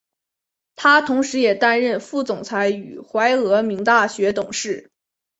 [0.75, 4.89] 他同时也担任副总裁与怀俄明大学董事。